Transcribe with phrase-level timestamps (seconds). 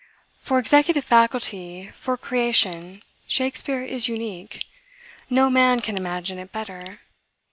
[0.39, 4.65] For executive faculty, for creation, Shakspeare is unique.
[5.29, 7.01] No man can imagine it better.